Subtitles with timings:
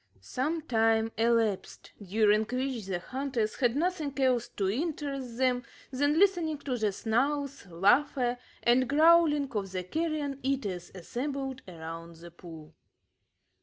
[0.19, 6.57] Some time elapsed, during which the hunters had nothing else to interest them than listening
[6.57, 12.73] to the snarls, laughter, and growling of the carrion eaters assembled around the pool.